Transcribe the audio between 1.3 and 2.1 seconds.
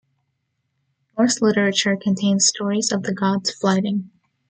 literature